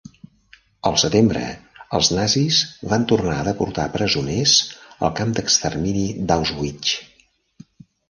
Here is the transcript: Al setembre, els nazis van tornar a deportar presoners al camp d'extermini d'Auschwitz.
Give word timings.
Al 0.89 0.95
setembre, 1.01 1.43
els 1.97 2.09
nazis 2.15 2.63
van 2.95 3.07
tornar 3.13 3.37
a 3.43 3.45
deportar 3.51 3.87
presoners 3.99 4.57
al 4.97 5.15
camp 5.23 5.39
d'extermini 5.39 6.11
d'Auschwitz. 6.29 7.01